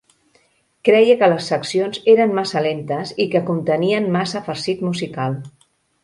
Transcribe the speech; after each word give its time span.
Creia 0.87 1.17
que 1.17 1.27
les 1.33 1.49
seccions 1.51 1.99
eren 2.13 2.33
massa 2.37 2.63
lentes 2.67 3.11
i 3.25 3.27
que 3.35 3.41
contenien 3.49 4.07
massa 4.15 4.41
farcit 4.49 4.81
musical. 4.87 5.37